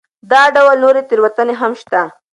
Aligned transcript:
دا 0.31 0.41
ډول 0.55 0.75
نورې 0.83 1.01
تېروتنې 1.09 1.55
هم 1.61 1.71
شته. 1.81 2.01